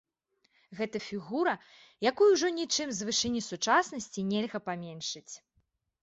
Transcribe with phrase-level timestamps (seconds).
[0.77, 1.51] Гэта фігура,
[2.11, 5.33] якую ўжо нічым з вышыні сучаснасці нельга паменшыць.